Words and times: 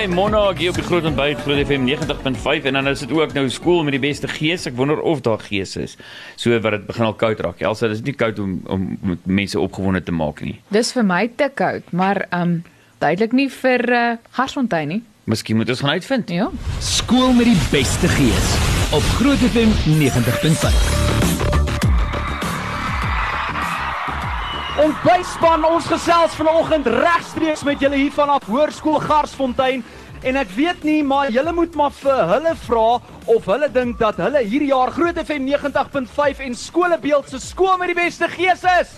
by 0.00 0.06
Monarch 0.08 0.56
hier 0.56 0.70
op 0.72 0.78
die 0.78 0.84
Groot 0.86 1.04
Ontbyt 1.04 1.40
Groot 1.44 1.58
FM 1.66 1.84
90.5 1.84 2.68
en 2.70 2.76
dan 2.78 2.88
is 2.88 3.02
dit 3.02 3.10
ook 3.12 3.34
nou 3.36 3.42
skool 3.52 3.82
met 3.84 3.92
die 3.92 4.00
beste 4.00 4.28
gees. 4.32 4.64
Ek 4.68 4.76
wonder 4.78 5.00
of 5.04 5.20
daar 5.26 5.42
gees 5.44 5.74
is. 5.76 5.96
So 6.40 6.56
wat 6.64 6.78
dit 6.78 6.86
begin 6.88 7.04
al 7.10 7.16
koud 7.20 7.42
raak. 7.44 7.60
Elsa, 7.60 7.90
dis 7.92 8.00
nie 8.06 8.14
koud 8.16 8.40
om 8.40 8.56
om 8.70 8.86
mense 9.28 9.60
opgewonde 9.60 10.00
te 10.06 10.14
maak 10.16 10.40
nie. 10.46 10.56
Dis 10.72 10.94
vir 10.96 11.04
my 11.04 11.26
te 11.36 11.50
koud, 11.52 11.92
maar 11.92 12.22
um 12.32 12.62
duidelik 13.02 13.36
nie 13.36 13.48
vir 13.60 13.86
uh, 13.92 14.08
Garsfontein 14.38 14.94
nie. 14.94 15.02
Miskien 15.28 15.60
moet 15.60 15.68
ons 15.68 15.84
gaan 15.84 15.98
uitvind. 16.00 16.32
Ja. 16.32 16.48
Skool 16.80 17.34
met 17.36 17.50
die 17.50 17.60
beste 17.68 18.08
gees 18.16 18.56
op 18.96 19.04
Groot 19.20 19.48
FM 19.52 19.76
90.5. 20.00 21.49
En 24.80 24.92
byspan 25.04 25.64
ons 25.68 25.84
gesels 25.84 26.32
vanoggend 26.38 26.86
regstreeks 26.88 27.66
met 27.68 27.82
julle 27.84 27.98
hier 28.00 28.14
vanaf 28.16 28.46
Hoërskool 28.48 28.96
Garsfontein 29.02 29.82
en 30.24 30.38
ek 30.40 30.54
weet 30.56 30.86
nie 30.88 31.02
maar 31.04 31.28
julle 31.28 31.52
moet 31.52 31.76
maar 31.76 31.92
vir 31.98 32.22
hulle 32.30 32.54
vra 32.62 32.86
of 33.34 33.50
hulle 33.52 33.68
dink 33.74 33.98
dat 34.00 34.16
hulle 34.24 34.40
hierdie 34.40 34.70
jaar 34.70 34.92
Groot 34.96 35.20
FM 35.20 35.44
90.5 35.50 36.40
en 36.46 36.56
Skolebeeld 36.56 37.28
se 37.28 37.42
skool 37.44 37.76
met 37.76 37.92
die 37.92 37.98
beste 37.98 38.28
gees 38.32 38.64
is. 38.78 38.96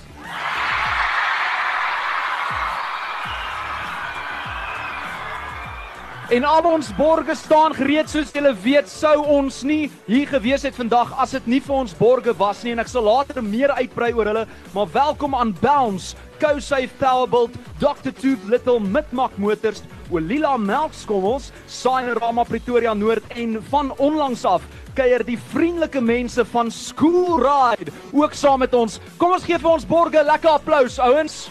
En 6.33 6.47
al 6.49 6.65
ons 6.65 6.87
borge 6.97 7.35
staan 7.37 7.75
gereed 7.77 8.09
soos 8.09 8.31
julle 8.33 8.55
weet 8.63 8.87
sou 8.89 9.19
ons 9.35 9.59
nie 9.69 9.91
hier 10.07 10.31
gewees 10.31 10.63
het 10.65 10.79
vandag 10.79 11.11
as 11.21 11.35
dit 11.37 11.51
nie 11.53 11.59
vir 11.61 11.75
ons 11.83 11.93
borge 11.99 12.33
was 12.39 12.63
nie 12.65 12.73
en 12.73 12.81
ek 12.81 12.89
sal 12.89 13.05
later 13.05 13.43
meer 13.45 13.75
uitbrei 13.77 14.09
oor 14.17 14.31
hulle 14.31 14.47
maar 14.73 14.89
welkom 14.95 15.37
aan 15.37 15.53
Bounce, 15.61 16.17
CoSafe 16.41 16.97
Powerbuild, 16.97 17.61
Dr 17.85 18.17
Tooth 18.17 18.49
Little 18.49 18.81
Midmark 18.81 19.37
Motors, 19.37 19.85
Olila 20.09 20.57
Melkskommels, 20.57 21.53
Signerama 21.69 22.49
Pretoria 22.49 22.97
Noord 22.97 23.29
en 23.37 23.59
van 23.69 23.93
onlangs 24.01 24.49
af 24.49 24.65
kuier 24.97 25.21
die 25.29 25.37
vriendelike 25.53 26.01
mense 26.01 26.49
van 26.49 26.73
School 26.73 27.43
Ride 27.45 27.93
ook 28.17 28.33
saam 28.33 28.65
met 28.65 28.73
ons. 28.73 29.03
Kom 29.21 29.37
ons 29.37 29.45
gee 29.45 29.61
vir 29.61 29.77
ons 29.77 29.85
borge 29.85 30.17
'n 30.17 30.33
lekker 30.33 30.57
applous 30.57 30.97
ouens. 30.99 31.51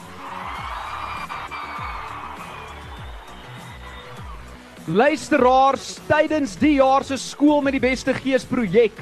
Luisteraars, 4.89 5.99
tydens 6.07 6.55
die 6.57 6.79
jaar 6.79 7.03
se 7.05 7.13
skool 7.21 7.59
met 7.61 7.75
die 7.75 7.83
beste 7.83 8.15
gees 8.17 8.41
projek 8.49 8.97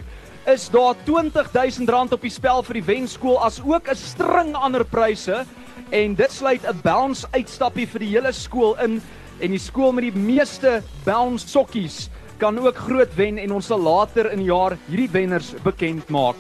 is 0.52 0.66
daar 0.73 0.97
R20000 1.08 1.88
op 2.17 2.25
die 2.25 2.31
spel 2.33 2.59
vir 2.67 2.80
die 2.81 2.83
wenskool 2.83 3.38
as 3.39 3.61
ook 3.63 3.88
'n 3.88 3.95
string 3.95 4.55
ander 4.55 4.83
pryse 4.83 5.45
en 5.91 6.16
dit 6.16 6.31
sluit 6.31 6.67
'n 6.67 6.81
bounce 6.83 7.27
uitstappie 7.31 7.88
vir 7.88 8.00
die 8.00 8.11
hele 8.11 8.31
skool 8.33 8.75
in 8.83 9.02
en 9.39 9.52
die 9.52 9.59
skool 9.59 9.94
met 9.94 10.03
die 10.03 10.19
meeste 10.19 10.83
bounce 11.05 11.47
sokkies 11.47 12.09
kan 12.39 12.59
ook 12.59 12.75
groot 12.75 13.16
wen 13.16 13.38
en 13.38 13.52
ons 13.52 13.66
sal 13.66 13.80
later 13.80 14.31
in 14.31 14.39
die 14.39 14.52
jaar 14.52 14.77
hierdie 14.89 15.11
wenners 15.11 15.53
bekend 15.63 16.09
maak. 16.09 16.35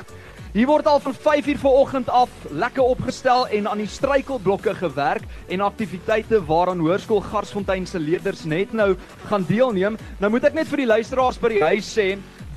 Hier 0.49 0.65
word 0.65 0.87
al 0.89 0.97
van 0.97 1.13
5uur 1.13 1.59
vanoggend 1.61 2.07
af 2.09 2.29
lekker 2.49 2.81
opgestel 2.81 3.43
en 3.53 3.67
aan 3.69 3.83
die 3.83 3.87
struikelblokke 3.87 4.73
gewerk 4.79 5.27
en 5.45 5.61
aktiwiteite 5.61 6.39
waaraan 6.45 6.81
Hoërskool 6.81 7.21
Garsfontein 7.21 7.85
se 7.85 8.01
leerders 8.01 8.47
net 8.49 8.73
nou 8.73 8.95
gaan 9.29 9.45
deelneem. 9.45 9.99
Nou 10.17 10.31
moet 10.33 10.49
ek 10.49 10.57
net 10.57 10.71
vir 10.71 10.81
die 10.81 10.89
luisteraars 10.89 11.37
by 11.37 11.53
die 11.53 11.61
huis 11.61 11.91
sê, 11.93 12.07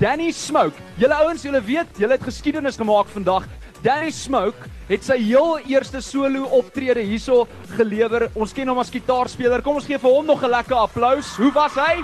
Danny 0.01 0.31
Smoke, 0.33 0.81
julle 0.97 1.21
ouens, 1.21 1.45
julle 1.45 1.61
weet, 1.61 1.93
julle 2.01 2.17
het 2.17 2.25
geskiedenis 2.25 2.81
gemaak 2.81 3.13
vandag. 3.13 3.45
Danny 3.85 4.09
Smoke 4.09 4.73
het 4.89 5.05
sy 5.05 5.19
heel 5.21 5.59
eerste 5.69 6.01
solo 6.01 6.47
optrede 6.49 7.05
hierso 7.05 7.43
gelewer. 7.77 8.31
Ons 8.33 8.57
ken 8.57 8.73
hom 8.73 8.81
as 8.81 8.89
gitaarspeler. 8.89 9.61
Kom 9.61 9.77
ons 9.77 9.85
gee 9.85 10.01
vir 10.01 10.17
hom 10.17 10.25
nog 10.25 10.41
'n 10.41 10.49
lekker 10.49 10.81
applous. 10.81 11.37
Hoe 11.37 11.53
was 11.53 11.77
hy? 11.77 12.01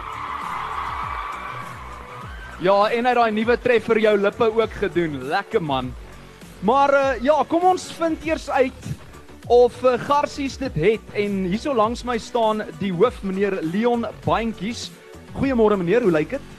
Ja, 2.59 2.89
en 2.91 3.05
hy 3.07 3.11
het 3.13 3.15
daai 3.15 3.31
nuwe 3.31 3.55
tref 3.63 3.85
vir 3.87 4.01
jou 4.03 4.11
lippe 4.19 4.49
ook 4.51 4.73
gedoen. 4.81 5.13
Lekker 5.31 5.61
man. 5.63 5.93
Maar 6.67 6.91
uh, 6.93 7.11
ja, 7.23 7.37
kom 7.47 7.63
ons 7.69 7.85
vind 7.95 8.25
eers 8.27 8.49
uit 8.51 8.87
of 9.47 9.77
uh, 9.87 9.93
Garsies 10.03 10.57
dit 10.59 10.75
het 10.83 11.13
en 11.15 11.37
hierso 11.47 11.71
langs 11.73 12.03
my 12.03 12.17
staan 12.19 12.65
die 12.81 12.91
hoof 12.91 13.21
meneer 13.23 13.61
Leon 13.63 14.03
Baantjies. 14.25 14.89
Goeiemôre 15.37 15.77
meneer, 15.79 16.03
hoe 16.03 16.11
lyk 16.11 16.35
dit? 16.35 16.49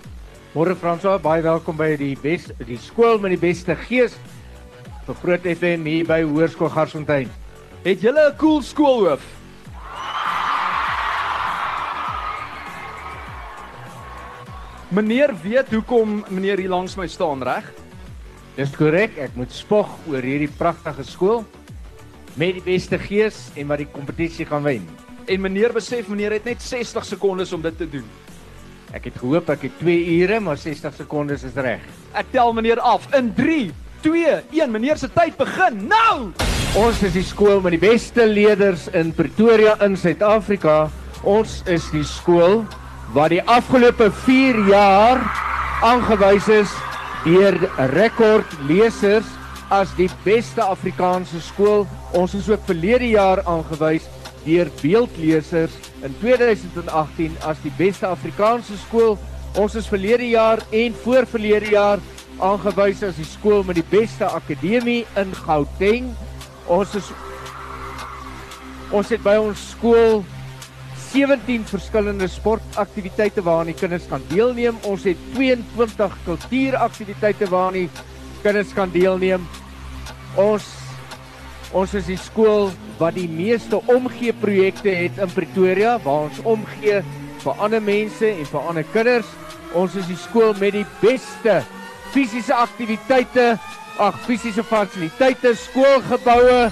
Môre 0.54 0.72
Fransoa, 0.74 1.18
baie 1.20 1.44
welkom 1.44 1.76
by 1.76 1.92
die 2.00 2.14
bes 2.22 2.48
die 2.64 2.80
skool 2.80 3.20
met 3.20 3.36
die 3.36 3.42
beste 3.42 3.76
gees 3.84 4.16
vir 5.04 5.20
Groot 5.20 5.44
FM 5.52 5.84
hier 5.84 6.08
by 6.08 6.22
Hoërskool 6.24 6.72
Garsfontein. 6.72 7.28
Het 7.84 8.00
julle 8.00 8.30
'n 8.30 8.38
cool 8.40 8.64
skoolhoof? 8.64 9.39
Meneer 14.90 15.30
weet 15.38 15.68
hoekom 15.70 16.24
meneer 16.34 16.58
hier 16.58 16.72
langs 16.72 16.96
my 16.98 17.04
staan, 17.06 17.44
reg? 17.46 17.66
Dis 18.56 18.72
korrek, 18.74 19.14
ek 19.22 19.36
moet 19.38 19.52
spog 19.54 19.92
oor 20.10 20.24
hierdie 20.26 20.50
pragtige 20.50 21.04
skool 21.06 21.44
met 22.34 22.56
die 22.56 22.64
beste 22.64 22.98
gees 22.98 23.38
en 23.54 23.68
wat 23.70 23.84
die 23.84 23.86
kompetisie 23.92 24.48
gaan 24.48 24.66
wen. 24.66 24.88
En 25.30 25.44
meneer 25.44 25.70
besef 25.76 26.10
meneer 26.10 26.34
het 26.34 26.48
net 26.50 26.66
60 26.66 27.06
sekondes 27.06 27.54
om 27.54 27.62
dit 27.62 27.78
te 27.78 27.86
doen. 27.92 28.08
Ek 28.90 29.06
het 29.06 29.20
gehoop 29.22 29.52
ek 29.54 29.68
het 29.68 29.78
2 29.78 30.00
ure, 30.16 30.40
maar 30.42 30.58
60 30.58 30.98
sekondes 30.98 31.46
is 31.46 31.54
reg. 31.54 31.86
Ek 32.10 32.34
tel 32.34 32.50
meneer 32.58 32.82
af 32.82 33.06
in 33.14 33.30
3 33.38 33.70
2 34.02 34.36
1 34.58 34.74
meneer 34.74 34.98
se 34.98 35.12
tyd 35.14 35.38
begin 35.38 35.86
nou. 35.86 36.32
Ons 36.82 37.06
is 37.06 37.14
die 37.14 37.26
skool 37.30 37.62
met 37.62 37.78
die 37.78 37.84
beste 37.86 38.26
leerders 38.26 38.88
in 38.90 39.14
Pretoria 39.14 39.78
in 39.86 39.94
Suid-Afrika. 39.94 40.88
Ons 41.22 41.60
is 41.70 41.86
die 41.94 42.02
skool 42.02 42.64
wat 43.12 43.32
die 43.32 43.42
afgelope 43.42 44.06
4 44.22 44.58
jaar 44.68 45.18
aangewys 45.82 46.46
is 46.52 46.70
deur 47.24 47.56
rekordlesers 47.90 49.26
as 49.70 49.90
die 49.98 50.08
beste 50.24 50.62
Afrikaanse 50.62 51.40
skool. 51.42 51.86
Ons 52.14 52.36
is 52.38 52.48
ook 52.50 52.62
verlede 52.68 53.10
jaar 53.10 53.42
aangewys 53.50 54.06
deur 54.44 54.70
beeldlesers 54.80 55.74
in 56.06 56.14
2018 56.22 57.34
as 57.50 57.58
die 57.64 57.74
beste 57.78 58.06
Afrikaanse 58.06 58.78
skool. 58.86 59.18
Ons 59.58 59.74
is 59.74 59.90
verlede 59.90 60.30
jaar 60.30 60.62
en 60.70 60.94
voorverlede 61.02 61.74
jaar 61.74 62.02
aangewys 62.38 63.02
as 63.02 63.18
die 63.18 63.26
skool 63.26 63.66
met 63.66 63.80
die 63.80 63.88
beste 63.90 64.26
akademie 64.30 65.02
in 65.18 65.34
Gauteng. 65.44 66.12
Ons 66.70 66.94
is 66.94 67.10
ons 68.94 69.10
het 69.10 69.22
by 69.22 69.36
ons 69.38 69.70
skool 69.74 70.22
17 71.12 71.64
verskillende 71.66 72.28
sportaktiwiteite 72.30 73.42
waaraan 73.42 73.72
die 73.72 73.78
kinders 73.78 74.06
kan 74.06 74.22
deelneem. 74.30 74.76
Ons 74.86 75.04
het 75.08 75.18
22 75.34 76.16
kultuuraktiwiteite 76.24 77.48
waaraan 77.50 77.78
die 77.80 77.88
kinders 78.42 78.70
kan 78.76 78.92
deelneem. 78.94 79.46
Ons 80.38 80.68
ons 81.72 81.92
is 81.94 82.06
die 82.10 82.18
skool 82.18 82.70
wat 82.98 83.14
die 83.14 83.28
meeste 83.30 83.78
omgee 83.90 84.32
projekte 84.34 84.90
het 84.90 85.18
in 85.22 85.30
Pretoria 85.34 85.92
waar 86.02 86.26
ons 86.26 86.40
omgee 86.42 87.02
vir 87.44 87.62
ander 87.62 87.82
mense 87.82 88.26
en 88.26 88.46
vir 88.52 88.70
ander 88.72 88.86
kinders. 88.94 89.30
Ons 89.74 89.94
is 89.98 90.08
die 90.10 90.18
skool 90.18 90.54
met 90.58 90.74
die 90.74 90.86
beste 91.00 91.60
fisiese 92.10 92.54
aktiwiteite, 92.54 93.52
ag 94.02 94.18
fisiese 94.26 94.64
fasiliteite, 94.66 95.54
skoolgeboue. 95.54 96.70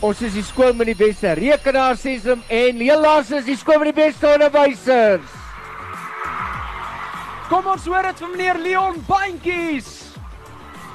Ons 0.00 0.22
is 0.24 0.32
die 0.32 0.44
skool 0.44 0.72
met 0.72 0.88
die 0.88 0.96
beste 0.96 1.34
rekenaarsentrum 1.36 2.40
en 2.48 2.78
helaas 2.80 3.28
is 3.36 3.44
die 3.44 3.56
skool 3.60 3.82
met 3.82 3.90
die 3.90 3.98
beste 3.98 4.30
onderwysers. 4.32 5.34
Kom 7.50 7.66
ons 7.68 7.84
hoor 7.90 8.08
dit 8.08 8.22
vir 8.22 8.30
meneer 8.32 8.56
Leon 8.62 8.96
Baantjies. 9.04 9.90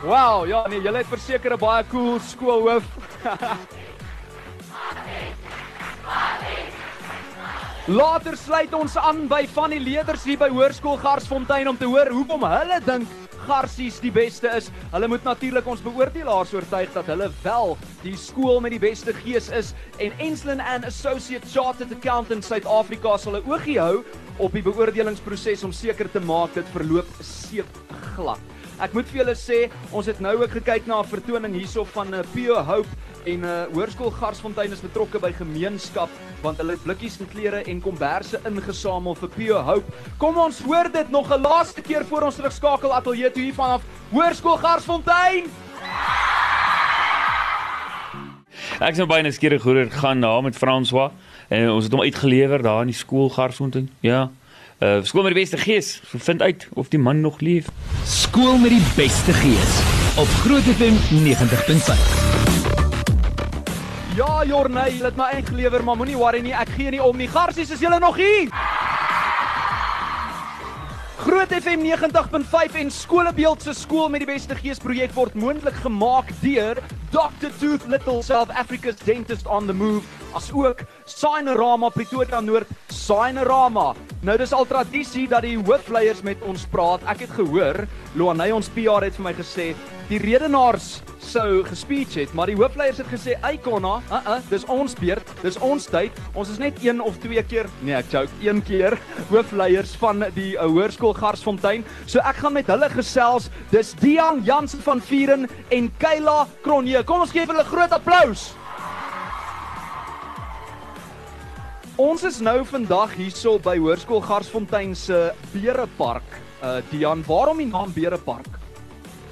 Wow, 0.01 0.47
ja 0.49 0.63
nee, 0.71 0.81
julle 0.81 0.97
het 1.03 1.09
verseker 1.11 1.53
'n 1.53 1.59
baie 1.61 1.83
cool 1.91 2.19
skoolhoof. 2.19 2.83
Later 7.87 8.37
sluit 8.37 8.73
ons 8.73 8.97
aan 8.97 9.27
by 9.27 9.47
van 9.53 9.69
die 9.69 9.79
leerders 9.79 10.23
hier 10.23 10.37
by 10.37 10.49
Hoërskool 10.49 10.97
Garsfontein 10.97 11.69
om 11.69 11.77
te 11.77 11.85
hoor 11.85 12.09
hoekom 12.09 12.41
hulle 12.41 12.79
dink 12.81 13.24
Garsies 13.45 13.99
die 14.03 14.11
beste 14.11 14.49
is. 14.57 14.71
Hulle 14.91 15.09
moet 15.11 15.23
natuurlik 15.23 15.67
ons 15.67 15.83
beoordelaars 15.85 16.53
oortuig 16.53 16.93
dat 16.93 17.11
hulle 17.11 17.29
wel 17.43 17.77
die 18.03 18.15
skool 18.17 18.59
met 18.63 18.75
die 18.75 18.81
beste 18.81 19.13
gees 19.23 19.49
is 19.49 19.73
en 19.97 20.15
Enslin 20.23 20.61
and 20.61 20.85
Associate 20.85 21.45
Chartered 21.53 21.93
Accountants 21.95 22.47
Suid-Afrika 22.51 23.17
sal 23.17 23.37
'n 23.37 23.45
oogie 23.45 23.79
hou 23.79 24.03
op 24.37 24.51
die 24.51 24.65
beoordelingsproses 24.65 25.63
om 25.63 25.71
seker 25.71 26.11
te 26.11 26.19
maak 26.19 26.53
dit 26.53 26.67
verloop 26.73 27.07
seep 27.21 27.69
glad. 28.15 28.54
Ek 28.75 28.91
moet 28.91 29.07
vir 29.07 29.21
julle 29.21 29.33
sê, 29.39 29.57
ons 29.95 30.07
het 30.09 30.17
nou 30.19 30.33
ook 30.41 30.51
gekyk 30.57 30.87
na 30.87 30.99
'n 30.99 31.07
vertoning 31.07 31.53
hierso 31.55 31.85
van 31.95 32.13
uh, 32.13 32.19
Pure 32.33 32.59
Hope 32.59 32.91
en 33.23 33.39
'n 33.39 33.43
uh, 33.43 33.71
Hoërskool 33.71 34.11
Garsfontein 34.11 34.71
is 34.71 34.81
betrokke 34.81 35.19
by 35.19 35.31
gemeenskap 35.31 36.09
want 36.41 36.57
hulle 36.57 36.75
het 36.75 36.83
blikkies 36.83 37.19
en 37.19 37.27
klere 37.27 37.63
en 37.63 37.81
komberse 37.81 38.39
ingesamel 38.43 39.15
vir 39.15 39.29
Pure 39.29 39.61
Hope. 39.63 39.91
Kom 40.17 40.37
ons 40.37 40.59
hoor 40.59 40.91
dit 40.91 41.09
nog 41.09 41.31
'n 41.31 41.41
laaste 41.41 41.81
keer 41.81 42.05
voor 42.05 42.21
ons 42.21 42.35
terugskakel 42.35 42.93
ateljee 42.93 43.31
toe 43.31 43.43
hier 43.43 43.53
vanaf 43.53 43.81
Hoërskool 44.11 44.57
Garsfontein. 44.57 45.47
Ek 48.79 48.91
is 48.91 48.97
nou 48.97 49.07
baie 49.07 49.23
nuuskierig 49.23 49.63
hoe 49.63 49.73
dit 49.73 49.93
gaan 49.93 50.19
na 50.19 50.41
met 50.41 50.55
François 50.55 51.11
en 51.47 51.69
ons 51.69 51.83
het 51.83 51.93
hom 51.93 52.01
uitgelewer 52.01 52.61
daar 52.61 52.81
in 52.81 52.91
die 52.91 52.95
skool 52.95 53.29
Garsfontein. 53.29 53.89
Ja. 54.01 54.31
Uh 54.79 54.97
skool 55.01 55.23
met 55.23 55.33
die 55.33 55.41
beste 55.41 55.57
gees. 55.57 56.01
Vind 56.03 56.41
uit 56.41 56.67
of 56.73 56.87
die 56.87 56.99
man 56.99 57.21
nog 57.21 57.39
leef. 57.39 57.65
Skool 58.03 58.57
met 58.57 58.69
die 58.69 58.83
beste 58.95 59.33
gees 59.33 59.79
op 60.19 60.27
Groot 60.27 60.61
FM 60.61 60.93
90.5. 61.23 62.75
Ja, 64.15 64.43
Jorney, 64.45 64.91
jy 64.91 65.03
het 65.03 65.15
my 65.15 65.29
ingelewer, 65.35 65.83
maar 65.83 65.95
moenie 65.99 66.15
worry 66.15 66.39
nie, 66.43 66.53
ek 66.55 66.69
gee 66.75 66.91
nie 66.91 67.01
om 67.03 67.17
nie. 67.19 67.27
Garsies, 67.27 67.71
is 67.71 67.79
julle 67.83 67.99
nog 67.99 68.15
hier? 68.15 68.51
Groot 71.15 71.47
FM 71.47 71.79
90.5 71.79 72.75
en 72.75 72.91
Skolebeeld 72.91 73.61
se 73.63 73.73
skool 73.73 74.09
met 74.11 74.19
die 74.25 74.27
beste 74.27 74.55
gees 74.59 74.81
projek 74.83 75.13
word 75.15 75.37
moontlik 75.39 75.77
gemaak 75.79 76.27
deur 76.41 76.81
Dr 77.13 77.53
Tooth 77.61 77.85
Little 77.87 78.19
South 78.23 78.51
Africa's 78.51 78.99
Dentist 79.07 79.47
on 79.47 79.69
the 79.69 79.73
Move 79.73 80.03
as 80.35 80.49
ook 80.51 80.83
Signerama 81.07 81.89
Pretoria 81.95 82.41
Noord 82.43 82.67
Signerama. 82.91 83.93
Nou 84.27 84.35
dis 84.37 84.51
al 84.51 84.67
tradisie 84.67 85.23
dat 85.31 85.47
die 85.47 85.55
hoofleiers 85.55 86.19
met 86.27 86.43
ons 86.43 86.67
praat. 86.67 87.07
Ek 87.07 87.23
het 87.23 87.35
gehoor 87.39 87.85
Loaney 88.19 88.51
ons 88.51 88.67
PR 88.75 89.07
het 89.07 89.15
vir 89.15 89.29
my 89.29 89.37
gesê 89.39 89.71
die 90.09 90.19
redenaars 90.21 90.99
sou 91.25 91.63
gespeech 91.65 92.13
het, 92.19 92.33
maar 92.37 92.49
die 92.51 92.57
hoofleiers 92.57 92.99
het 93.01 93.07
gesê, 93.09 93.35
"Ey 93.43 93.57
Konna, 93.57 94.01
uh 94.11 94.19
uh, 94.27 94.37
dis 94.49 94.65
ons 94.65 94.93
beurt, 94.93 95.31
dis 95.41 95.57
ons 95.57 95.85
tyd. 95.85 96.11
Ons 96.33 96.49
is 96.49 96.57
net 96.57 96.83
een 96.83 97.01
of 97.01 97.17
twee 97.17 97.43
keer, 97.43 97.65
nee, 97.81 97.95
ek 97.95 98.11
joke, 98.11 98.31
een 98.41 98.61
keer 98.63 98.97
hoofleiers 99.31 99.95
van 99.95 100.25
die 100.35 100.53
uh, 100.53 100.65
hoërskool 100.65 101.13
Garsfontein. 101.13 101.83
So 102.05 102.19
ek 102.19 102.35
gaan 102.35 102.53
met 102.53 102.67
hulle 102.67 102.89
gesels. 102.89 103.49
Dis 103.71 103.93
Dian 103.93 104.43
Jansen 104.43 104.81
van 104.81 105.01
Vieren 105.01 105.49
en 105.69 105.91
Kayla 105.97 106.47
Kronje. 106.61 107.03
Kom 107.03 107.21
ons 107.21 107.31
gee 107.31 107.45
hulle 107.45 107.63
'n 107.63 107.65
groot 107.65 107.91
applous. 107.91 108.53
Ons 111.97 112.23
is 112.23 112.41
nou 112.41 112.65
vandag 112.65 113.13
hierso 113.15 113.57
by 113.57 113.77
Hoërskool 113.77 114.21
Garsfontein 114.21 114.95
se 114.95 115.31
Berepark. 115.53 116.41
Uh 116.61 116.81
Dian, 116.91 117.23
waarom 117.23 117.57
die 117.57 117.67
naam 117.71 117.93
Berepark? 117.93 118.64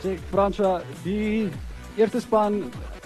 Sê 0.04 0.18
Franswa, 0.34 0.82
die 1.06 1.48
eerste 1.96 2.20
span, 2.20 2.58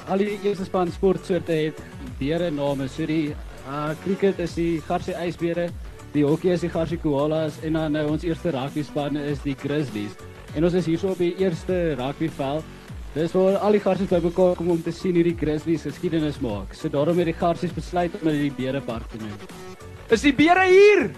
al 0.09 0.23
die 0.23 0.39
eerste 0.41 0.65
span 0.65 0.89
sportsoorte 0.89 1.53
het 1.53 1.81
beere 2.17 2.47
name. 2.49 2.87
So 2.89 3.05
die 3.05 3.35
uh 3.67 3.91
cricket 4.01 4.39
is 4.41 4.55
die 4.57 4.79
Garsie 4.87 5.13
ysbere, 5.13 5.67
die 6.15 6.23
hokkie 6.25 6.55
is 6.55 6.63
die 6.65 6.71
Garsie 6.73 6.97
koalas 6.97 7.59
en 7.61 7.77
dan 7.77 7.93
nou 7.93 8.07
ons 8.15 8.25
eerste 8.25 8.49
rugby 8.55 8.81
span 8.87 9.19
is 9.21 9.43
die 9.45 9.53
Grizzlies. 9.61 10.17
En 10.55 10.65
ons 10.65 10.73
is 10.73 10.89
hierso 10.89 11.13
op 11.13 11.21
die 11.21 11.35
eerste 11.37 11.93
rugbyveld. 11.99 12.73
Dis 13.13 13.37
waar 13.37 13.61
al 13.61 13.77
die 13.77 13.81
garsies 13.81 14.09
bymekaar 14.09 14.57
kom 14.57 14.73
om 14.73 14.81
te 14.81 14.91
sien 14.93 15.15
hoe 15.17 15.25
die 15.25 15.37
Grizzlies 15.37 15.85
geskiedenis 15.85 16.41
maak. 16.41 16.73
So 16.73 16.89
daarom 16.89 17.21
het 17.21 17.29
die 17.29 17.37
garsies 17.37 17.77
besluit 17.77 18.13
om 18.21 18.31
dit 18.31 18.47
die 18.47 18.53
beerepark 18.57 19.05
te 19.13 19.21
noem. 19.21 19.37
Is 20.09 20.25
die 20.25 20.33
beere 20.33 20.65
hier? 20.69 21.11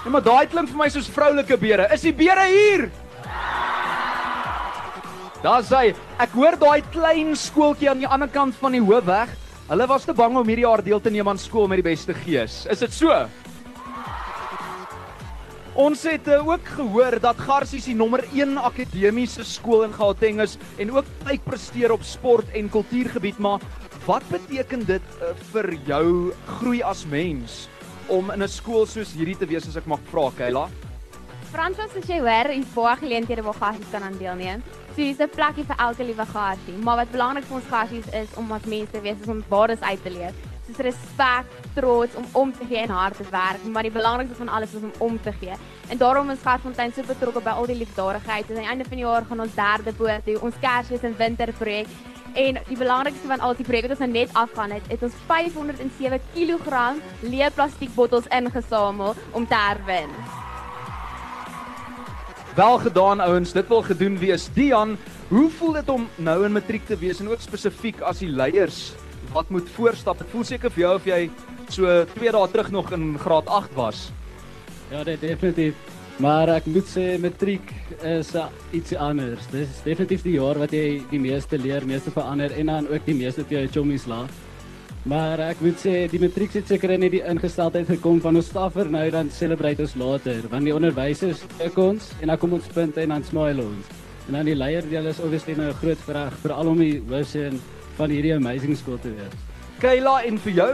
Ja, 0.00 0.08
maar 0.08 0.22
daai 0.24 0.46
klink 0.48 0.70
vir 0.70 0.78
my 0.80 0.86
soos 0.88 1.10
vroulike 1.12 1.58
beere. 1.60 1.84
Is 1.92 2.06
die 2.06 2.14
beere 2.16 2.46
hier? 2.48 2.86
Daar 5.44 5.64
sê 5.64 5.90
ek 6.20 6.32
hoor 6.36 6.56
daai 6.60 6.80
klein 6.92 7.34
skooltjie 7.36 7.90
aan 7.92 8.00
die 8.00 8.08
ander 8.08 8.30
kant 8.32 8.56
van 8.60 8.72
die 8.76 8.80
hoofweg. 8.80 9.34
Hulle 9.68 9.86
was 9.88 10.06
te 10.08 10.14
bang 10.16 10.38
om 10.40 10.48
hierdie 10.48 10.64
jaar 10.64 10.80
deel 10.84 11.02
te 11.04 11.12
neem 11.12 11.28
aan 11.28 11.40
skool 11.40 11.68
met 11.68 11.82
die 11.82 11.88
beste 11.90 12.16
gees. 12.24 12.62
Is 12.72 12.80
dit 12.80 12.96
so? 12.96 13.12
Ons 15.80 16.02
het 16.08 16.26
uh, 16.32 16.40
ook 16.48 16.72
gehoor 16.78 17.18
dat 17.22 17.40
Garsies 17.44 17.86
die 17.88 17.96
nommer 17.96 18.24
1 18.32 18.56
akademiese 18.58 19.44
skool 19.46 19.84
in 19.84 19.92
Gauteng 19.94 20.40
is 20.42 20.56
en 20.80 20.94
ook 20.96 21.08
uitpresteer 21.28 21.92
op 21.92 22.08
sport 22.08 22.48
en 22.56 22.72
kultuurgebied, 22.72 23.38
maar 23.38 23.60
wat 24.08 24.24
beteken 24.32 24.82
dit 24.88 25.12
uh, 25.20 25.34
vir 25.52 25.70
jou 25.86 26.06
groei 26.56 26.80
as 26.82 27.04
mens 27.08 27.66
om 28.10 28.30
in 28.30 28.42
'n 28.42 28.48
skool 28.48 28.86
soos 28.86 29.12
hierdie 29.12 29.38
te 29.38 29.46
wees 29.46 29.66
as 29.68 29.76
ek 29.76 29.86
mag 29.86 30.00
vra, 30.10 30.30
Kayla? 30.36 30.68
Frans 31.50 31.78
as 31.78 32.06
jy 32.06 32.20
hoor, 32.20 32.50
hier's 32.52 32.74
baie 32.74 32.96
geleenthede 32.96 33.42
waar 33.42 33.58
gassies 33.58 33.90
kan 33.90 34.02
aan 34.02 34.18
deelneem. 34.18 34.62
So 34.94 35.02
dis 35.02 35.18
'n 35.18 35.28
plekkie 35.28 35.64
vir 35.64 35.76
elke 35.78 36.04
liewe 36.04 36.26
gassie. 36.26 36.76
Maar 36.84 36.96
wat 36.96 37.10
belangrik 37.10 37.44
vir 37.44 37.56
ons 37.56 37.70
gassies 37.70 38.06
is 38.12 38.28
om 38.36 38.52
as 38.52 38.64
mense 38.64 38.92
te 38.92 39.00
wees 39.00 39.16
is 39.22 39.28
om 39.28 39.42
waardes 39.48 39.80
uit 39.80 40.02
te 40.02 40.10
leef. 40.10 40.34
Soos 40.66 40.76
respek, 40.76 41.46
trots 41.74 42.14
om 42.14 42.24
om 42.32 42.52
te 42.52 42.64
gee 42.68 42.78
en 42.78 42.88
hard 42.88 43.16
te 43.16 43.24
werk, 43.30 43.64
maar 43.64 43.82
die 43.82 43.90
belangrikste 43.90 44.36
van 44.36 44.48
alles 44.48 44.74
is 44.74 44.82
om 44.82 44.92
om 44.98 45.18
te 45.22 45.32
gee. 45.32 45.54
En 45.88 45.98
daarom 45.98 46.30
is 46.30 46.38
Garsfontein 46.42 46.92
so 46.92 47.02
betrokke 47.02 47.40
by 47.40 47.50
al 47.50 47.66
die 47.66 47.76
liefdadigheid. 47.76 48.50
Aan 48.50 48.56
die 48.56 48.68
einde 48.68 48.84
van 48.84 48.96
die 48.96 49.06
jaar 49.06 49.24
gaan 49.24 49.40
ons 49.40 49.54
derde 49.54 49.92
boot 49.92 50.42
ons 50.42 50.54
Kersfees 50.60 51.02
en 51.02 51.16
winterprojek. 51.16 51.88
En 52.34 52.58
die 52.68 52.76
belangrikste 52.76 53.26
van 53.26 53.40
al 53.40 53.56
die 53.58 53.66
projekte 53.66 53.88
wat 53.88 53.98
ons 53.98 54.06
nou 54.06 54.12
net 54.12 54.34
afgaan 54.38 54.70
het, 54.70 54.86
het 54.88 55.02
ons 55.02 55.16
507 55.26 56.20
kg 56.34 56.84
leë 57.26 57.50
plastiekbottels 57.54 58.28
ingesamel 58.30 59.14
om 59.30 59.46
te 59.46 59.58
herwin. 59.58 60.12
Wel 62.54 62.78
gedaan 62.78 63.20
ouens, 63.20 63.52
dit 63.52 63.68
wil 63.68 63.82
gedoen 63.82 64.18
wees. 64.18 64.48
Dian, 64.54 64.96
hoe 65.28 65.50
voel 65.50 65.72
dit 65.72 65.88
om 65.88 66.08
nou 66.16 66.44
in 66.44 66.52
matriek 66.52 66.86
te 66.86 66.98
wees 66.98 67.20
en 67.20 67.30
ook 67.30 67.42
spesifiek 67.42 68.00
as 68.00 68.22
die 68.22 68.30
leiers 68.30 68.90
wat 69.32 69.50
moet 69.50 69.68
voorstap? 69.70 70.18
Dit 70.18 70.30
voel 70.32 70.44
seker 70.44 70.72
vir 70.74 70.84
jou 70.84 70.94
of 70.98 71.06
jy 71.06 71.20
so 71.70 72.04
2 72.16 72.32
dae 72.34 72.50
terug 72.50 72.70
nog 72.74 72.90
in 72.96 73.14
graad 73.18 73.46
8 73.46 73.74
was. 73.78 74.08
Ja, 74.90 75.04
dit 75.06 75.20
definitief. 75.22 75.74
Maar 76.20 76.50
ek 76.58 76.66
moet 76.68 76.84
sê 76.84 77.14
matriek 77.16 77.70
is 78.04 78.34
iets 78.76 78.92
anders. 78.92 79.46
Dis 79.48 79.70
is 79.70 79.78
definitief 79.86 80.26
die 80.26 80.34
jaar 80.34 80.58
wat 80.60 80.74
jy 80.76 81.00
die 81.08 81.20
meeste 81.22 81.56
leer, 81.56 81.86
meeste 81.88 82.12
verander 82.12 82.52
en 82.60 82.68
dan 82.68 82.88
ook 82.92 83.06
die 83.06 83.16
meeste 83.16 83.46
vir 83.48 83.56
jou 83.56 83.70
chommies 83.78 84.04
laat. 84.10 84.34
Maar 85.08 85.40
ek 85.46 85.62
moet 85.64 85.80
sê 85.80 85.94
die 86.12 86.20
matriek 86.20 86.52
het 86.58 86.68
seker 86.68 86.92
net 87.00 87.14
die 87.16 87.22
ingesteldheid 87.24 87.88
gekom 87.88 88.20
van 88.20 88.36
ons 88.36 88.52
staffer 88.52 88.92
nou 88.92 89.06
dan 89.14 89.32
celebrate 89.32 89.80
ons 89.80 89.96
later 89.96 90.44
want 90.52 90.68
die 90.68 90.76
onderwysers 90.76 91.40
kyk 91.56 91.80
ons 91.80 92.12
en 92.20 92.28
dan 92.28 92.40
kom 92.42 92.52
ons 92.58 92.68
punte 92.74 93.00
en 93.00 93.16
dan 93.16 93.24
smile 93.24 93.64
ons. 93.64 93.98
En 94.28 94.36
dan 94.36 94.52
die 94.52 94.60
leier 94.60 94.84
deel 94.92 95.08
is 95.08 95.24
obviously 95.24 95.56
nou 95.56 95.72
'n 95.72 95.80
groot 95.80 96.04
vraag 96.04 96.36
veral 96.44 96.68
om 96.68 96.84
die 96.84 97.00
hoofseun 97.08 97.56
van 97.96 98.10
hierdie 98.10 98.36
amazing 98.36 98.76
skool 98.76 99.00
te 99.00 99.08
wees. 99.08 99.36
Kayla 99.80 100.20
en 100.28 100.36
vir 100.38 100.52
jou? 100.52 100.72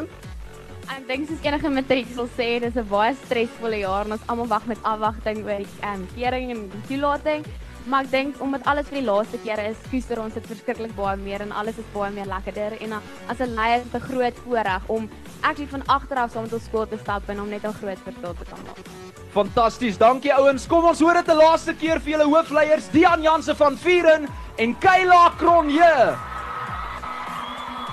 Ek 0.86 1.02
dink 1.08 1.26
soos 1.26 1.42
enige 1.42 1.70
matriek 1.74 2.10
sal 2.14 2.28
sê, 2.36 2.60
dis 2.62 2.76
'n 2.78 2.86
baie 2.86 3.14
stresvolle 3.26 3.78
jaar 3.82 4.06
en 4.06 4.12
ons 4.12 4.26
almal 4.30 4.46
wag 4.46 4.66
met 4.66 4.78
afwagting 4.82 5.42
oor 5.42 5.58
die 5.58 5.72
ehm 5.82 6.02
um, 6.02 6.06
kering 6.14 6.50
en 6.50 6.60
die 6.70 6.82
toelating. 6.88 7.42
Maar 7.86 8.04
ek 8.04 8.10
dink 8.10 8.40
omdat 8.40 8.66
alles 8.66 8.86
vir 8.90 9.00
die 9.00 9.06
laaste 9.06 9.38
keer 9.42 9.58
is, 9.66 9.76
koester 9.90 10.20
ons 10.22 10.34
dit 10.34 10.46
verskriklik 10.46 10.94
baie 10.94 11.16
meer 11.16 11.42
en 11.42 11.52
alles 11.52 11.78
is 11.78 11.88
baie 11.92 12.12
meer 12.12 12.26
lekkerder 12.26 12.78
en 12.80 12.92
uh, 12.92 13.00
as 13.28 13.40
'n 13.40 13.54
leier 13.54 13.78
is 13.78 13.90
dit 13.90 14.00
'n 14.00 14.06
groot 14.10 14.36
voorreg 14.44 14.82
om 14.86 15.10
actually 15.40 15.70
van 15.70 15.82
agter 15.86 16.18
af 16.18 16.30
saam 16.30 16.42
met 16.42 16.52
ons 16.52 16.64
skool 16.64 16.86
te 16.86 16.98
stap 16.98 17.28
en 17.28 17.40
om 17.40 17.48
net 17.48 17.64
'n 17.64 17.72
groot 17.82 17.98
verskil 17.98 18.34
te 18.34 18.44
kan 18.44 18.62
maak. 18.66 18.86
Fantasties. 19.32 19.98
Dankie 19.98 20.34
ouens. 20.34 20.66
Kom 20.66 20.84
ons 20.84 21.00
hoor 21.00 21.14
dit 21.14 21.28
'n 21.28 21.36
laaste 21.36 21.74
keer 21.74 22.00
vir 22.00 22.10
julle 22.12 22.30
hoofleiers 22.30 22.90
Dian 22.90 23.22
Jansen 23.22 23.56
van 23.56 23.76
Vieren 23.76 24.28
en 24.56 24.78
Kayla 24.78 25.34
Kronje. 25.38 26.35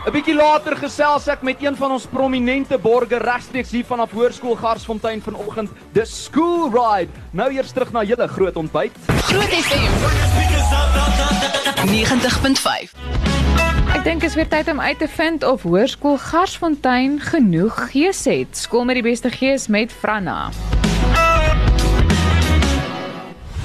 'n 0.03 0.12
Bietjie 0.12 0.36
later 0.36 0.75
gesels 0.75 1.29
ek 1.31 1.45
met 1.48 1.62
een 1.63 1.75
van 1.79 1.91
ons 1.95 2.05
prominente 2.12 2.75
borgers 2.77 3.24
regstreeks 3.24 3.72
hier 3.72 3.86
vanaf 3.88 4.12
Hoërskool 4.12 4.55
Garsfontein 4.60 5.22
vanoggend. 5.24 5.69
The 5.93 6.03
School 6.05 6.67
Ride. 6.74 7.12
Nou 7.31 7.48
eers 7.53 7.72
terug 7.72 7.91
na 7.91 8.03
julle 8.03 8.27
groot 8.27 8.55
ontbyt. 8.60 8.91
Groot 9.31 9.53
FM 9.63 9.93
90.5. 11.88 12.91
Ek 13.95 14.03
dink 14.03 14.24
is 14.27 14.36
weer 14.36 14.48
tyd 14.51 14.67
om 14.67 14.81
uit 14.81 15.00
te 15.00 15.07
vind 15.07 15.43
of 15.48 15.63
Hoërskool 15.63 16.17
Garsfontein 16.19 17.19
genoeg 17.24 17.91
gees 17.93 18.25
het. 18.27 18.57
Skool 18.57 18.83
met 18.83 19.00
die 19.00 19.07
beste 19.07 19.31
gees 19.31 19.67
met 19.72 19.91
Franna. 19.91 20.50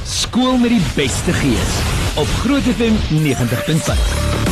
Skool 0.07 0.55
met 0.63 0.71
die 0.71 0.87
beste 0.95 1.35
gees 1.43 1.75
op 2.15 2.31
Groot 2.47 2.63
FM 2.79 2.95
90.5. 3.27 4.48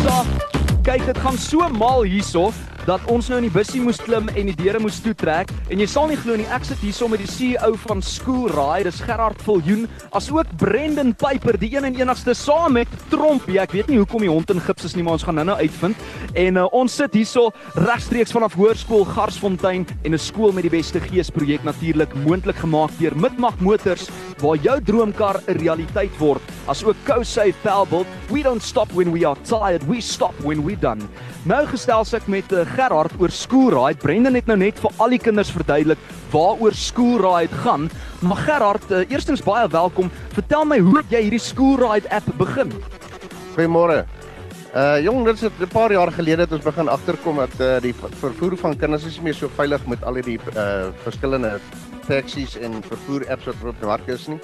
Elsa. 0.00 0.24
Kyk, 0.82 1.04
dit 1.04 1.18
gaan 1.18 1.38
so 1.38 1.68
mal 1.68 2.02
hierso 2.02 2.52
dat 2.86 3.00
ons 3.12 3.28
nou 3.28 3.38
in 3.40 3.48
die 3.48 3.54
bussie 3.54 3.80
moes 3.82 4.00
klim 4.00 4.28
en 4.28 4.50
die 4.50 4.56
deure 4.56 4.80
moes 4.82 5.00
toetrek 5.04 5.50
en 5.68 5.80
jy 5.82 5.86
sal 5.90 6.08
nie 6.10 6.18
glo 6.20 6.36
nie 6.38 6.48
ek 6.54 6.64
sit 6.64 6.80
hierso 6.84 7.08
met 7.08 7.20
die 7.22 7.28
CEO 7.30 7.74
van 7.86 8.02
School 8.02 8.48
Ride, 8.50 8.88
dis 8.88 9.00
Gerard 9.04 9.40
Viljoen, 9.44 9.86
asook 10.16 10.48
Brendan 10.60 11.12
Piper, 11.14 11.58
die 11.60 11.72
een 11.74 11.86
en 11.88 11.98
enigste 12.00 12.34
saam 12.34 12.74
met 12.78 12.90
Trompie. 13.10 13.58
Ek 13.60 13.74
weet 13.74 13.90
nie 13.90 13.98
hoekom 14.00 14.24
die 14.24 14.30
hond 14.30 14.50
in 14.52 14.62
gips 14.64 14.86
is 14.88 14.96
nie, 14.96 15.04
maar 15.06 15.18
ons 15.18 15.26
gaan 15.26 15.38
nou-nou 15.40 15.56
uitvind. 15.60 16.06
En 16.38 16.60
uh, 16.60 16.66
ons 16.76 16.96
sit 17.00 17.14
hierso 17.16 17.48
regstreeks 17.78 18.34
vanaf 18.34 18.56
Hoërskool 18.58 19.06
Garsfontein 19.10 19.86
en 20.04 20.14
'n 20.14 20.18
skool 20.18 20.52
met 20.52 20.66
die 20.66 20.72
beste 20.72 21.00
gees 21.00 21.30
projek 21.30 21.64
natuurlik 21.64 22.14
moontlik 22.26 22.56
gemaak 22.56 22.90
deur 22.98 23.16
Midmag 23.16 23.60
Motors 23.60 24.08
waar 24.40 24.56
jou 24.56 24.80
droomkar 24.80 25.40
'n 25.46 25.58
realiteit 25.58 26.16
word. 26.18 26.42
Asook 26.66 26.96
CoSafe 27.04 27.54
Pelbelt, 27.62 28.06
we 28.30 28.42
don't 28.42 28.62
stop 28.62 28.92
when 28.92 29.12
we 29.12 29.26
are 29.26 29.36
tired, 29.42 29.82
we 29.86 30.00
stop 30.00 30.34
when 30.42 30.64
we 30.64 30.78
done. 30.78 31.00
Nou 31.44 31.66
gestel 31.66 32.04
ek 32.12 32.26
met 32.26 32.52
uh, 32.52 32.69
Gerard 32.74 33.12
oor 33.18 33.30
School 33.30 33.70
Ride. 33.74 33.98
Brendan 34.02 34.34
het 34.38 34.46
nou 34.46 34.56
net 34.60 34.78
vir 34.82 35.02
al 35.02 35.14
die 35.14 35.20
kinders 35.22 35.50
verduidelik 35.54 35.98
waaroor 36.30 36.74
School 36.76 37.18
Ride 37.22 37.54
gaan. 37.64 37.90
Maar 38.22 38.36
Gerard, 38.46 38.86
uh, 38.90 39.02
eerstens 39.10 39.42
baie 39.42 39.68
welkom. 39.68 40.10
Vertel 40.36 40.64
my 40.64 40.78
hoe 40.78 41.02
jy 41.10 41.24
hierdie 41.26 41.42
School 41.42 41.78
Ride 41.80 42.10
app 42.14 42.26
begin? 42.38 42.72
Goeiemôre. 43.56 44.04
Uh 44.70 45.00
jong, 45.02 45.24
dit 45.26 45.42
is 45.42 45.50
'n 45.50 45.66
paar 45.66 45.90
jaar 45.90 46.12
gelede 46.12 46.42
het 46.46 46.52
ons 46.52 46.62
begin 46.64 46.88
agterkom 46.88 47.36
dat 47.36 47.54
uh, 47.60 47.80
die 47.82 47.94
vervoer 47.94 48.56
van 48.56 48.76
kinders 48.76 49.04
is 49.04 49.16
nie 49.16 49.24
meer 49.24 49.34
so 49.34 49.48
veilig 49.56 49.86
met 49.86 50.04
al 50.04 50.14
hierdie 50.14 50.38
uh 50.54 50.94
verskillende 51.02 51.58
taksies 52.06 52.54
en 52.58 52.82
vervoer 52.82 53.26
apps 53.30 53.46
wat 53.46 53.74
op 53.74 53.80
die 53.80 53.86
mark 53.86 54.06
is 54.06 54.28
nie. 54.28 54.38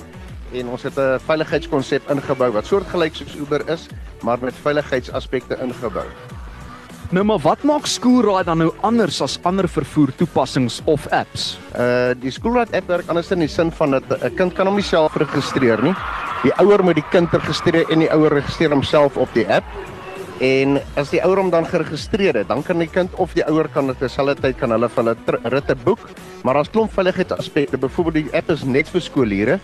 En 0.53 0.69
ons 0.69 0.83
het 0.83 0.99
'n 0.99 1.19
veiligheidskonsep 1.27 2.11
ingebou 2.11 2.51
wat 2.53 2.67
soortgelyk 2.67 3.15
soos 3.15 3.37
Uber 3.37 3.69
is, 3.69 3.87
maar 4.23 4.39
met 4.41 4.55
veiligheidsaspekte 4.55 5.59
ingebou. 5.63 6.07
Nou 7.15 7.23
maar 7.23 7.39
wat 7.39 7.63
maak 7.63 7.85
Schoolride 7.87 8.49
dan 8.49 8.59
nou 8.59 8.73
anders 8.83 9.21
as 9.23 9.37
ander 9.47 9.69
vervoer 9.71 10.11
toepassings 10.19 10.81
of 10.91 11.05
apps? 11.15 11.53
Uh 11.79 12.17
die 12.19 12.33
Schoolride 12.35 12.75
app 12.75 12.89
werk 12.91 13.07
anders 13.13 13.31
in 13.31 13.45
die 13.45 13.49
sin 13.49 13.71
van 13.71 13.95
dat 13.95 14.03
'n 14.11 14.35
kind 14.35 14.55
kan 14.55 14.67
hom 14.67 14.75
nie 14.75 14.83
self 14.83 15.15
registreer 15.15 15.83
nie. 15.83 15.95
Die 16.43 16.53
ouer 16.59 16.83
moet 16.83 16.99
die 16.99 17.11
kind 17.11 17.31
registreer 17.31 17.87
en 17.91 17.99
die 17.99 18.11
ouer 18.11 18.33
registreer 18.33 18.71
homself 18.71 19.17
op 19.17 19.29
die 19.35 19.47
app. 19.47 19.65
En 20.41 20.83
as 20.97 21.11
die 21.11 21.23
ouer 21.23 21.37
hom 21.37 21.51
dan 21.51 21.67
geregistreer 21.67 22.35
het, 22.35 22.49
dan 22.49 22.63
kan 22.63 22.79
die 22.79 22.91
kind 22.91 23.15
of 23.15 23.33
die 23.33 23.47
ouer 23.47 23.69
kan 23.69 23.91
op 23.91 24.01
dieselfde 24.01 24.43
tyd 24.43 24.57
kan 24.59 24.71
hulle 24.71 24.89
van 24.89 25.09
'n 25.09 25.17
ritte 25.45 25.77
boek, 25.85 26.01
maar 26.43 26.57
as 26.57 26.71
klomp 26.71 26.93
veiligheidsaspekte, 26.93 27.79
byvoorbeeld 27.79 28.15
die 28.15 28.35
app 28.37 28.51
is 28.51 28.65
net 28.65 28.89
vir 28.89 29.01
skoolhede. 29.01 29.61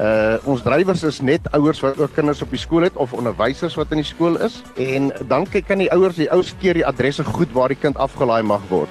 Uh 0.00 0.40
ons 0.48 0.62
drywers 0.64 1.02
is 1.04 1.20
net 1.20 1.44
ouers 1.52 1.80
wat 1.84 1.98
ook 2.00 2.14
kinders 2.16 2.40
op 2.40 2.50
die 2.50 2.60
skool 2.60 2.86
het 2.86 2.96
of 2.96 3.12
onderwysers 3.12 3.74
wat 3.76 3.90
in 3.92 4.00
die 4.00 4.08
skool 4.08 4.38
is 4.40 4.62
en 4.80 5.10
dan 5.28 5.44
kyk 5.44 5.66
kan 5.68 5.82
die 5.82 5.90
ouers 5.92 6.16
die 6.16 6.30
ouers 6.32 6.54
keer 6.62 6.80
die 6.80 6.86
adresse 6.88 7.24
goed 7.24 7.52
waar 7.52 7.68
die 7.68 7.76
kind 7.76 8.00
afgelaai 8.00 8.40
mag 8.42 8.64
word. 8.70 8.88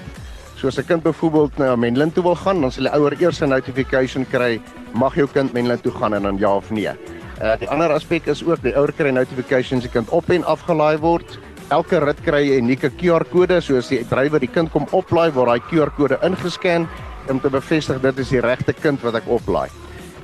So 0.61 0.67
as 0.67 0.77
'n 0.77 0.85
kind 0.85 1.03
byvoorbeeld 1.03 1.57
na 1.57 1.75
Menlyn 1.75 2.13
toe 2.13 2.23
wil 2.23 2.35
gaan, 2.35 2.61
dan 2.61 2.71
sal 2.71 2.83
die 2.83 2.93
ouer 2.93 3.17
eers 3.17 3.41
'n 3.41 3.49
notification 3.49 4.25
kry, 4.29 4.61
mag 4.93 5.15
jou 5.15 5.27
kind 5.27 5.53
Menlyn 5.53 5.81
toe 5.81 5.91
gaan 5.91 6.13
en 6.13 6.21
dan 6.21 6.37
ja 6.37 6.55
of 6.55 6.69
nee. 6.69 6.93
Uh 7.41 7.57
die 7.57 7.69
ander 7.69 7.89
aspek 7.89 8.27
is 8.27 8.43
ook 8.45 8.61
die 8.61 8.77
ouer 8.77 8.93
kry 8.93 9.09
notifications 9.09 9.81
die 9.81 9.91
kind 9.91 10.09
op 10.09 10.29
en 10.29 10.43
afgelaai 10.43 10.97
word. 10.99 11.39
Elke 11.69 11.99
rit 11.99 12.21
kry 12.21 12.45
'n 12.45 12.63
unieke 12.63 12.91
QR-kode, 12.91 13.61
so 13.61 13.77
as 13.77 13.89
die 13.89 14.05
drywer 14.07 14.39
die 14.39 14.53
kind 14.53 14.71
kom 14.71 14.85
oplaai, 14.91 15.33
word 15.33 15.47
daai 15.47 15.61
QR-kode 15.71 16.19
ingescan 16.21 16.87
om 17.27 17.39
te 17.39 17.49
bevestig 17.49 18.01
dit 18.01 18.19
is 18.19 18.29
die 18.29 18.41
regte 18.41 18.73
kind 18.73 19.01
wat 19.01 19.15
ek 19.15 19.27
oplaai. 19.27 19.69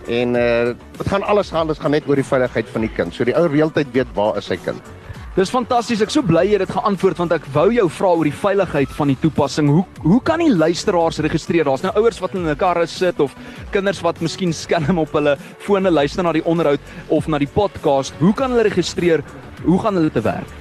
En 0.07 0.35
uh 0.35 0.75
dit 0.97 1.07
gaan 1.07 1.23
alles 1.23 1.49
gaan, 1.51 1.67
dit 1.67 1.79
gaan 1.79 1.91
net 1.91 2.07
oor 2.07 2.15
die 2.15 2.25
veiligheid 2.25 2.69
van 2.71 2.81
die 2.81 2.93
kind. 2.95 3.13
So 3.13 3.27
die 3.27 3.35
ouer 3.35 3.51
heeltyd 3.51 3.91
weet 3.93 4.15
waar 4.15 4.37
is 4.39 4.47
sy 4.47 4.57
kind. 4.57 4.81
Dis 5.37 5.51
fantasties. 5.53 5.99
Ek 6.01 6.09
so 6.09 6.25
bly 6.25 6.47
jy 6.47 6.57
het 6.63 6.71
geantwoord 6.73 7.19
want 7.19 7.33
ek 7.35 7.43
wou 7.53 7.67
jou 7.69 7.83
vra 7.93 8.09
oor 8.17 8.25
die 8.25 8.33
veiligheid 8.33 8.93
van 8.97 9.11
die 9.11 9.17
toepassing. 9.21 9.67
Hoe 9.69 9.83
hoe 10.01 10.21
kan 10.25 10.41
die 10.41 10.49
luisteraars 10.49 11.19
registreer? 11.21 11.67
Daar's 11.67 11.83
nou 11.85 11.91
ouers 11.99 12.17
wat 12.23 12.33
in 12.33 12.47
hulle 12.47 12.57
karre 12.57 12.87
sit 12.89 13.19
of 13.21 13.35
kinders 13.75 13.99
wat 14.01 14.23
miskien 14.23 14.55
skelm 14.55 14.97
op 15.03 15.13
hulle 15.13 15.35
fone 15.61 15.91
luister 15.91 16.25
na 16.25 16.33
die 16.33 16.41
onderhoud 16.41 16.81
of 17.13 17.27
na 17.27 17.37
die 17.43 17.51
podcast. 17.53 18.15
Hoe 18.17 18.33
kan 18.33 18.55
hulle 18.55 18.65
registreer? 18.65 19.21
Hoe 19.65 19.77
gaan 19.83 19.99
hulle 19.99 20.09
te 20.09 20.25
werk? 20.25 20.55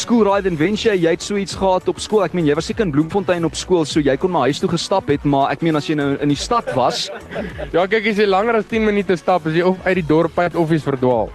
en 0.46 0.58
wens 0.58 0.84
jy 0.84 0.94
jy 0.94 1.10
het 1.10 1.22
so 1.22 1.36
iets 1.36 1.56
gehad 1.56 1.88
op 1.88 2.00
skool? 2.00 2.24
Ek 2.24 2.34
meen 2.34 2.46
jy 2.46 2.56
was 2.56 2.66
seker 2.66 2.86
in 2.86 2.92
Bloemfontein 2.92 3.44
op 3.44 3.56
skool, 3.56 3.86
so 3.86 4.00
jy 4.00 4.16
kon 4.18 4.32
maar 4.32 4.48
huis 4.48 4.60
toe 4.60 4.70
gestap 4.70 5.08
het, 5.10 5.26
maar 5.26 5.52
ek 5.52 5.62
meen 5.62 5.76
as 5.76 5.88
jy 5.88 5.96
nou 5.96 6.18
in 6.22 6.30
die 6.30 6.36
stad 6.36 6.74
was, 6.76 7.10
Ja, 7.74 7.88
kyk 7.88 8.08
as 8.08 8.18
jy 8.18 8.26
langer 8.26 8.56
as 8.58 8.66
10 8.66 8.86
minute 8.86 9.18
stap, 9.18 9.46
as 9.48 9.54
jy 9.54 9.64
of 9.64 9.78
uit 9.86 9.96
die 9.96 10.08
dorp 10.08 10.38
uit 10.38 10.56
of 10.56 10.70
jy's 10.70 10.84
verdwaal. 10.84 11.30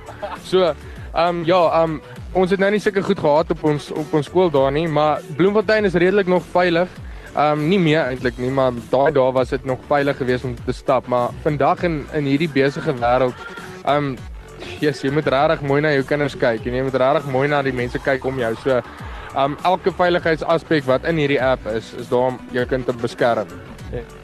So, 0.44 0.74
ehm 1.14 1.28
um, 1.28 1.44
ja, 1.44 1.82
ehm 1.82 1.90
um, 1.90 2.00
ons 2.32 2.50
het 2.50 2.60
nou 2.60 2.70
nie 2.72 2.80
sulke 2.80 3.02
goed 3.04 3.20
gehad 3.20 3.50
op 3.54 3.64
ons 3.68 3.90
op 3.92 4.12
ons 4.16 4.28
skool 4.28 4.50
daar 4.52 4.72
nie, 4.72 4.86
maar 4.88 5.20
Bloemfontein 5.36 5.84
is 5.88 5.98
redelik 5.98 6.30
nog 6.30 6.44
veilig. 6.52 6.88
Ehm 7.32 7.58
um, 7.58 7.68
nie 7.68 7.78
meer 7.80 8.02
eintlik 8.02 8.38
nie, 8.38 8.50
maar 8.52 8.72
daai 8.90 9.12
dae 9.12 9.32
was 9.32 9.54
dit 9.54 9.64
nog 9.64 9.80
veilig 9.88 10.16
geweest 10.16 10.44
om 10.44 10.54
te 10.64 10.72
stap, 10.72 11.06
maar 11.06 11.30
vandag 11.42 11.82
in 11.88 12.02
in 12.12 12.28
hierdie 12.28 12.50
besige 12.52 12.94
wêreld, 13.00 13.46
ehm 13.84 14.12
um, 14.12 14.16
yes, 14.80 15.02
jy 15.02 15.10
moet 15.10 15.26
regtig 15.26 15.62
mooi 15.68 15.80
na 15.80 15.92
jou 15.96 16.04
kinders 16.04 16.36
kyk 16.36 16.66
en 16.66 16.74
jy 16.74 16.82
moet 16.88 16.98
regtig 17.04 17.30
mooi 17.32 17.48
na 17.48 17.62
die 17.62 17.72
mense 17.72 17.98
kyk 17.98 18.24
om 18.24 18.38
jou. 18.38 18.54
So, 18.64 18.80
ehm 19.34 19.44
um, 19.44 19.56
elke 19.64 19.92
veiligheidsaspek 19.92 20.84
wat 20.88 21.04
in 21.08 21.16
hierdie 21.24 21.42
app 21.42 21.66
is, 21.66 21.94
is 21.98 22.08
daar 22.08 22.34
om 22.34 22.40
jou 22.52 22.66
kind 22.66 22.86
te 22.86 22.92
beskerm. 22.92 23.48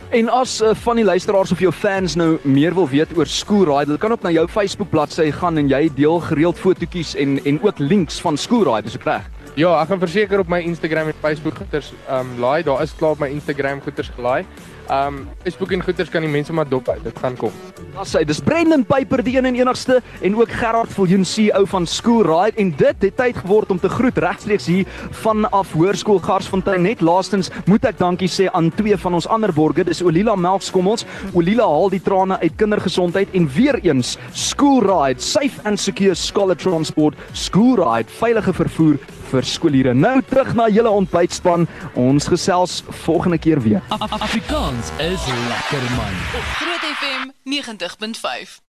En 0.09 0.29
as 0.33 0.63
uh, 0.65 0.71
van 0.73 0.97
die 0.97 1.05
luisteraars 1.05 1.51
of 1.53 1.61
jou 1.61 1.69
fans 1.73 2.15
nou 2.17 2.39
meer 2.49 2.73
wil 2.73 2.87
weet 2.89 3.11
oor 3.13 3.29
Schoolride, 3.29 3.91
hulle 3.91 4.01
kan 4.01 4.15
op 4.15 4.23
na 4.25 4.31
jou 4.33 4.47
Facebook 4.49 4.89
bladsy 4.89 5.27
gaan 5.37 5.61
en 5.61 5.69
jy 5.69 5.83
deel 5.99 6.17
gereeld 6.31 6.57
fotootjies 6.57 7.11
en 7.21 7.37
en 7.45 7.59
ook 7.61 7.83
links 7.83 8.17
van 8.25 8.41
Schoolride, 8.41 8.89
is 8.89 8.97
ek 8.97 9.05
reg? 9.05 9.27
Ja, 9.61 9.75
ek 9.83 9.93
gaan 9.93 10.01
verseker 10.01 10.41
op 10.41 10.49
my 10.49 10.63
Instagram 10.65 11.11
en 11.13 11.21
Facebook 11.21 11.61
goeters 11.61 11.93
ehm 12.07 12.25
um, 12.25 12.41
laai. 12.41 12.63
Daar 12.65 12.81
is 12.87 12.97
klaar 12.97 13.19
op 13.19 13.21
my 13.21 13.29
Instagram 13.29 13.83
goeters 13.85 14.09
gelaai. 14.17 14.47
Ehm 14.89 15.07
um, 15.07 15.29
Facebook 15.43 15.73
en 15.73 15.83
goeters 15.85 16.09
kan 16.09 16.25
die 16.25 16.31
mense 16.31 16.53
maar 16.53 16.69
dop 16.69 16.89
uit. 16.89 17.03
Dit 17.05 17.19
gaan 17.21 17.35
kom. 17.37 17.53
Daar's 17.93 18.15
hy. 18.17 18.23
Dis 18.25 18.39
Brendan 18.41 18.87
Piper 18.89 19.21
die 19.25 19.35
een 19.37 19.45
en 19.45 19.57
enigste 19.59 19.99
en 20.25 20.37
ook 20.37 20.53
Gerard 20.53 20.93
Viljoen 20.97 21.27
CEO 21.29 21.67
van 21.69 21.87
Schoolride 21.87 22.57
en 22.57 22.71
dit 22.77 23.05
het 23.05 23.17
tyd 23.17 23.37
geword 23.37 23.71
om 23.71 23.81
te 23.81 23.89
groet 23.89 24.17
regstreeks 24.19 24.67
hier 24.67 24.87
vanaf 25.11 25.73
Hoërskool 25.77 26.23
Garsfontein. 26.25 26.83
Net 26.83 27.05
laastens 27.05 27.51
moet 27.67 27.85
ek 27.85 27.99
dankie 28.01 28.31
sê 28.33 28.49
aan 28.49 28.71
twee 28.81 28.97
van 28.97 29.19
ons 29.19 29.29
ander 29.29 29.53
borgers. 29.53 29.91
Dis 29.91 30.03
Olila 30.03 30.37
Melkskommels. 30.37 31.05
Olila 31.35 31.69
haal 31.69 31.93
die 31.93 32.01
trane 32.01 32.41
uit 32.41 32.57
kindergesondheid 32.57 33.37
en 33.37 33.51
weer 33.53 33.77
eens 33.85 34.17
Schoolride, 34.33 35.21
safe 35.21 35.61
and 35.69 35.81
secure 35.81 36.17
scholar 36.17 36.57
transport. 36.57 37.15
Schoolride, 37.33 38.09
veilige 38.09 38.57
vervoer 38.57 38.97
vir 39.33 39.45
skoolhede. 39.45 39.95
Nou 39.95 40.23
terug 40.29 40.55
na 40.59 40.69
julle 40.69 40.91
ontbytspan. 40.91 41.67
Ons 41.95 42.29
gesels 42.29 42.83
volgende 43.05 43.39
keer 43.39 43.61
weer. 43.63 43.83
Afrikaans 43.99 44.93
is 44.99 45.29
lekker 45.49 45.85
man. 45.97 46.17
Groot 46.61 46.89
FM 46.99 47.31
90.5 47.57 48.59